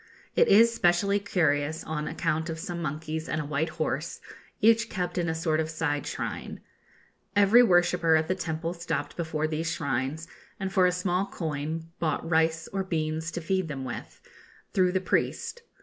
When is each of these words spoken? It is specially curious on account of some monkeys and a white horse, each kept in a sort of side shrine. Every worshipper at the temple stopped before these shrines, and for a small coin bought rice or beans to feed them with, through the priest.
It 0.35 0.47
is 0.47 0.73
specially 0.73 1.19
curious 1.19 1.83
on 1.83 2.07
account 2.07 2.49
of 2.49 2.57
some 2.57 2.81
monkeys 2.81 3.29
and 3.29 3.39
a 3.39 3.45
white 3.45 3.69
horse, 3.69 4.19
each 4.59 4.89
kept 4.89 5.15
in 5.19 5.29
a 5.29 5.35
sort 5.35 5.59
of 5.59 5.69
side 5.69 6.07
shrine. 6.07 6.59
Every 7.35 7.61
worshipper 7.61 8.15
at 8.15 8.27
the 8.27 8.33
temple 8.33 8.73
stopped 8.73 9.15
before 9.15 9.45
these 9.45 9.71
shrines, 9.71 10.27
and 10.59 10.73
for 10.73 10.87
a 10.87 10.91
small 10.91 11.27
coin 11.27 11.91
bought 11.99 12.27
rice 12.27 12.67
or 12.73 12.83
beans 12.83 13.29
to 13.33 13.41
feed 13.41 13.67
them 13.67 13.85
with, 13.85 14.19
through 14.73 14.91
the 14.93 15.01
priest. 15.01 15.61